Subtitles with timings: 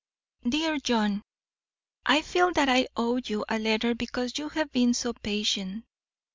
[0.49, 1.21] DEAR JOHN:
[2.07, 5.85] I feel that I owe you a letter because you have been so patient.